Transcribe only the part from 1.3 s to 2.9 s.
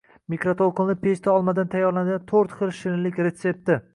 olmadan tayyorlanadiganto´rtxil